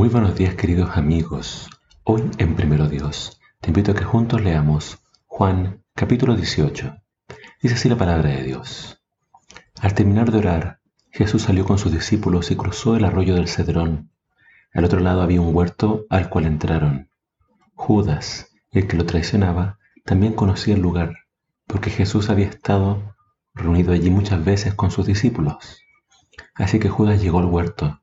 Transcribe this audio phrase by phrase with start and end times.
[0.00, 1.68] Muy buenos días queridos amigos.
[2.04, 6.96] Hoy en Primero Dios te invito a que juntos leamos Juan capítulo 18.
[7.60, 8.98] Dice así la palabra de Dios.
[9.78, 14.10] Al terminar de orar, Jesús salió con sus discípulos y cruzó el arroyo del Cedrón.
[14.72, 17.10] Al otro lado había un huerto al cual entraron.
[17.74, 21.12] Judas, el que lo traicionaba, también conocía el lugar,
[21.66, 23.16] porque Jesús había estado
[23.52, 25.82] reunido allí muchas veces con sus discípulos.
[26.54, 27.99] Así que Judas llegó al huerto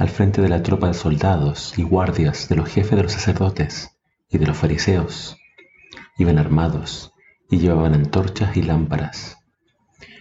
[0.00, 3.98] al frente de la tropa de soldados y guardias de los jefes de los sacerdotes
[4.30, 5.36] y de los fariseos.
[6.16, 7.12] Iban armados
[7.50, 9.36] y llevaban antorchas y lámparas.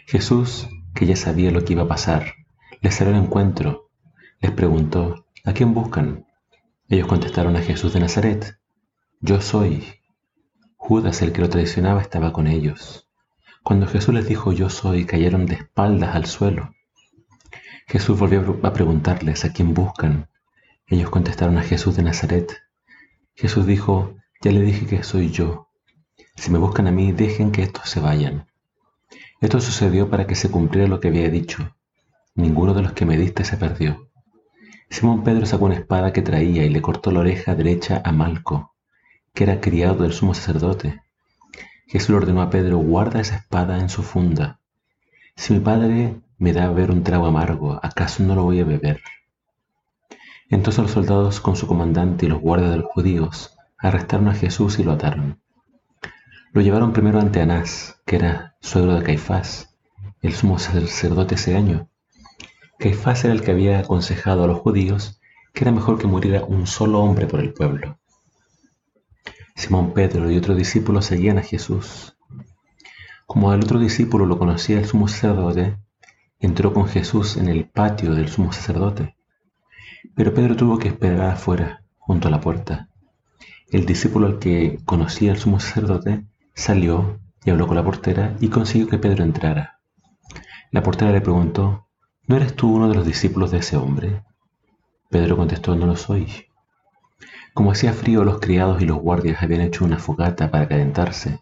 [0.06, 2.34] Jesús, que ya sabía lo que iba a pasar,
[2.82, 3.90] les salió al encuentro.
[4.42, 6.26] Les preguntó, ¿a quién buscan?
[6.90, 8.60] Ellos contestaron a Jesús de Nazaret.
[9.22, 9.86] Yo soy.
[10.76, 13.08] Judas, el que lo traicionaba, estaba con ellos.
[13.64, 16.74] Cuando Jesús les dijo yo soy, cayeron de espaldas al suelo.
[17.90, 20.30] Jesús volvió a preguntarles a quién buscan.
[20.86, 22.56] Ellos contestaron a Jesús de Nazaret.
[23.34, 25.70] Jesús dijo, ya le dije que soy yo.
[26.36, 28.46] Si me buscan a mí, dejen que estos se vayan.
[29.42, 31.76] Esto sucedió para que se cumpliera lo que había dicho.
[32.36, 34.08] Ninguno de los que me diste se perdió.
[34.92, 38.76] Simón Pedro sacó una espada que traía y le cortó la oreja derecha a Malco,
[39.34, 41.02] que era criado del sumo sacerdote.
[41.88, 44.60] Jesús le ordenó a Pedro, guarda esa espada en su funda.
[45.36, 49.02] Si mi padre me da beber un trago amargo, ¿acaso no lo voy a beber?
[50.50, 54.80] Entonces los soldados con su comandante y los guardias de los judíos arrestaron a Jesús
[54.80, 55.40] y lo ataron.
[56.54, 59.78] Lo llevaron primero ante Anás, que era suegro de Caifás,
[60.22, 61.90] el sumo sacerdote ese año.
[62.80, 65.20] Caifás era el que había aconsejado a los judíos
[65.54, 68.00] que era mejor que muriera un solo hombre por el pueblo.
[69.56, 72.18] Simón Pedro y otro discípulo seguían a Jesús.
[73.26, 75.78] Como el otro discípulo lo conocía el sumo sacerdote,
[76.40, 79.16] entró con Jesús en el patio del sumo sacerdote.
[80.16, 82.88] Pero Pedro tuvo que esperar afuera, junto a la puerta.
[83.72, 86.24] El discípulo al que conocía al sumo sacerdote
[86.54, 89.80] salió y habló con la portera y consiguió que Pedro entrara.
[90.72, 91.88] La portera le preguntó,
[92.26, 94.24] ¿no eres tú uno de los discípulos de ese hombre?
[95.10, 96.28] Pedro contestó, no lo soy.
[97.54, 101.42] Como hacía frío, los criados y los guardias habían hecho una fogata para calentarse.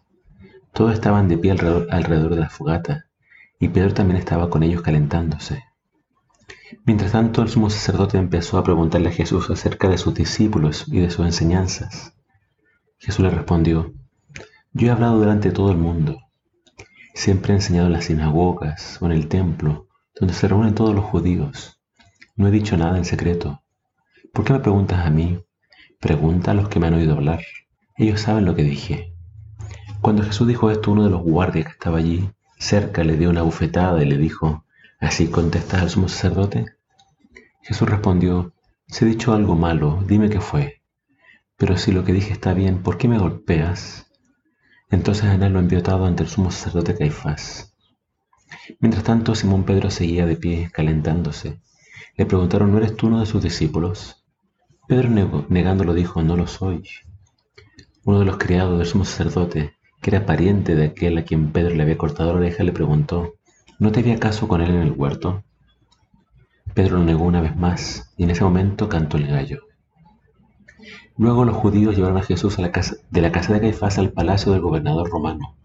[0.72, 3.07] Todos estaban de pie alrededor, alrededor de la fogata
[3.58, 5.64] y Pedro también estaba con ellos calentándose.
[6.84, 11.00] Mientras tanto, el sumo sacerdote empezó a preguntarle a Jesús acerca de sus discípulos y
[11.00, 12.14] de sus enseñanzas.
[12.98, 13.92] Jesús le respondió,
[14.72, 16.18] Yo he hablado delante de todo el mundo.
[17.14, 19.88] Siempre he enseñado en las sinagogas o en el templo,
[20.18, 21.80] donde se reúnen todos los judíos.
[22.36, 23.62] No he dicho nada en secreto.
[24.32, 25.42] ¿Por qué me preguntas a mí?
[26.00, 27.40] Pregunta a los que me han oído hablar.
[27.96, 29.14] Ellos saben lo que dije.
[30.00, 33.42] Cuando Jesús dijo esto, uno de los guardias que estaba allí cerca le dio una
[33.42, 34.64] bufetada y le dijo,
[35.00, 36.66] ¿así contestas al sumo sacerdote?
[37.62, 38.54] Jesús respondió,
[38.86, 40.82] si he dicho algo malo, dime qué fue.
[41.56, 44.06] Pero si lo que dije está bien, ¿por qué me golpeas?
[44.90, 47.74] Entonces Anás lo envió atado ante el sumo sacerdote Caifás.
[48.80, 51.60] Mientras tanto, Simón Pedro seguía de pie, calentándose.
[52.16, 54.24] Le preguntaron, ¿no eres tú uno de sus discípulos?
[54.86, 55.10] Pedro
[55.48, 56.82] negándolo dijo, no lo soy.
[58.04, 59.74] Uno de los criados del sumo sacerdote,
[60.08, 63.34] era pariente de aquel a quien Pedro le había cortado la oreja, le preguntó,
[63.78, 65.44] ¿no te había caso con él en el huerto?
[66.74, 69.62] Pedro lo negó una vez más, y en ese momento cantó el gallo.
[71.16, 74.12] Luego los judíos llevaron a Jesús a la casa, de la casa de Caifás al
[74.12, 75.56] palacio del gobernador romano.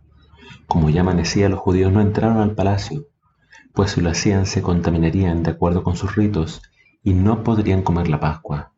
[0.67, 3.05] Como ya amanecía, los judíos no entraron al palacio,
[3.73, 6.61] pues si lo hacían se contaminarían de acuerdo con sus ritos
[7.03, 8.71] y no podrían comer la Pascua.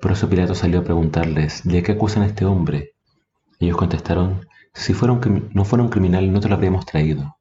[0.00, 2.92] Por eso Pilato salió a preguntarles, ¿de qué acusan a este hombre?
[3.58, 4.46] Ellos contestaron,
[4.76, 7.38] si no fuera un criminal, no te lo habríamos traído.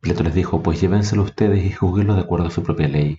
[0.00, 3.18] Pilato les dijo, pues llévenselo ustedes y juzguenlo de acuerdo a su propia ley.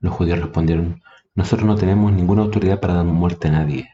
[0.00, 1.02] Los judíos respondieron,
[1.34, 3.90] nosotros no tenemos ninguna autoridad para dar muerte a nadie.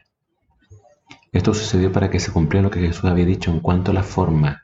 [1.33, 4.03] Esto sucedió para que se cumpliera lo que Jesús había dicho en cuanto a la
[4.03, 4.63] forma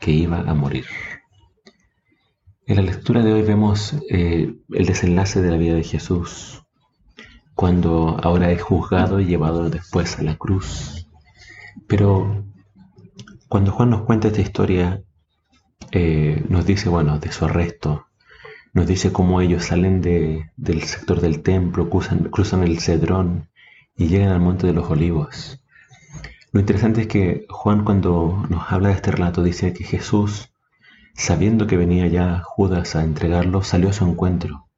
[0.00, 0.86] que iba a morir.
[2.66, 6.64] En la lectura de hoy vemos eh, el desenlace de la vida de Jesús,
[7.54, 11.06] cuando ahora es juzgado y llevado después a la cruz.
[11.86, 12.44] Pero
[13.50, 15.02] cuando Juan nos cuenta esta historia,
[15.90, 18.06] eh, nos dice, bueno, de su arresto,
[18.72, 23.48] nos dice cómo ellos salen del sector del templo, cruzan, el Cedrón
[23.96, 25.60] y llegan al Monte de los Olivos.
[26.52, 30.52] Lo interesante es que Juan cuando nos habla de este relato dice que Jesús,
[31.14, 34.68] sabiendo que venía ya Judas a entregarlo, salió a su encuentro.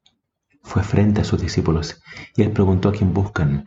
[0.62, 2.02] Fue frente a sus discípulos
[2.36, 3.66] y él preguntó a quién buscan.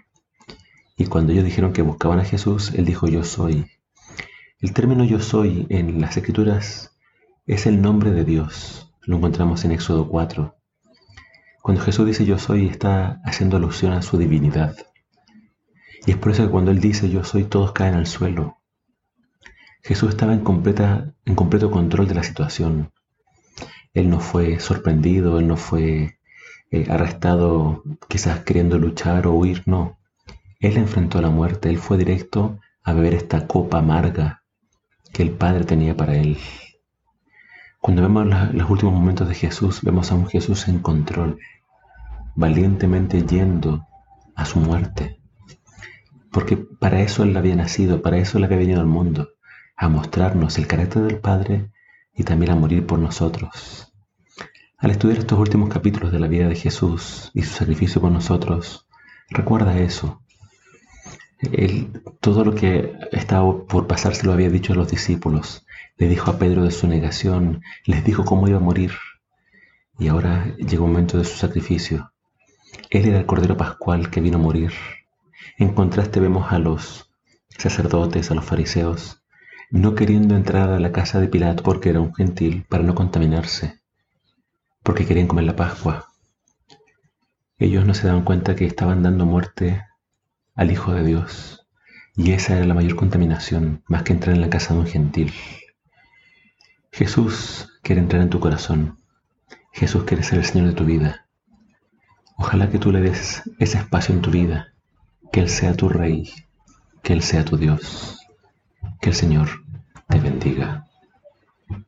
[0.97, 3.67] Y cuando ellos dijeron que buscaban a Jesús, él dijo, yo soy.
[4.61, 6.95] El término yo soy en las escrituras
[7.45, 8.89] es el nombre de Dios.
[9.01, 10.55] Lo encontramos en Éxodo 4.
[11.61, 14.77] Cuando Jesús dice yo soy, está haciendo alusión a su divinidad.
[16.05, 18.61] Y es por eso que cuando Él dice yo soy, todos caen al suelo.
[19.83, 22.93] Jesús estaba en, completa, en completo control de la situación.
[23.93, 26.17] Él no fue sorprendido, Él no fue
[26.71, 29.99] eh, arrestado quizás queriendo luchar o huir, no.
[30.61, 34.43] Él enfrentó la muerte, Él fue directo a beber esta copa amarga
[35.15, 36.37] que el Padre tenía para Él.
[37.79, 41.39] Cuando vemos los últimos momentos de Jesús, vemos a un Jesús en control,
[42.35, 43.87] valientemente yendo
[44.35, 45.21] a su muerte.
[46.33, 49.29] Porque para eso Él había nacido, para eso Él había venido al mundo,
[49.77, 51.71] a mostrarnos el carácter del Padre
[52.13, 53.93] y también a morir por nosotros.
[54.77, 58.85] Al estudiar estos últimos capítulos de la vida de Jesús y su sacrificio por nosotros,
[59.29, 60.24] recuerda eso.
[61.39, 65.65] Él, todo lo que estaba por pasar se lo había dicho a los discípulos.
[65.97, 68.91] Le dijo a Pedro de su negación, les dijo cómo iba a morir.
[69.99, 72.11] Y ahora llegó el momento de su sacrificio.
[72.89, 74.71] Él era el Cordero Pascual que vino a morir
[75.57, 77.09] en contraste vemos a los
[77.57, 79.23] sacerdotes, a los fariseos,
[79.71, 83.79] no queriendo entrar a la casa de Pilato porque era un gentil para no contaminarse,
[84.83, 86.07] porque querían comer la Pascua.
[87.57, 89.81] Ellos no se daban cuenta que estaban dando muerte
[90.55, 91.67] al Hijo de Dios,
[92.15, 95.33] y esa era la mayor contaminación, más que entrar en la casa de un gentil.
[96.91, 98.97] Jesús quiere entrar en tu corazón.
[99.73, 101.27] Jesús quiere ser el Señor de tu vida.
[102.37, 104.73] Ojalá que tú le des ese espacio en tu vida
[105.31, 106.31] que Él sea tu Rey,
[107.03, 108.19] que Él sea tu Dios.
[109.01, 109.49] Que el Señor
[110.07, 110.87] te bendiga.